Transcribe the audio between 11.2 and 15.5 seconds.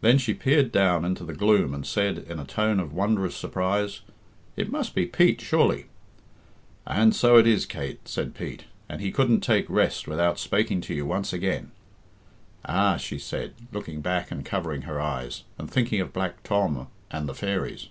again." "Ah!" she said, looking back and covering her eyes,